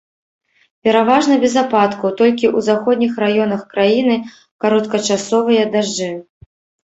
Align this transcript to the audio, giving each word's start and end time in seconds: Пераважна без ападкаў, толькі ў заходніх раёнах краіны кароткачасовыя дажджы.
Пераважна 0.85 1.33
без 1.43 1.53
ападкаў, 1.63 2.09
толькі 2.21 2.45
ў 2.57 2.67
заходніх 2.69 3.13
раёнах 3.25 3.61
краіны 3.75 4.17
кароткачасовыя 4.65 5.63
дажджы. 5.77 6.11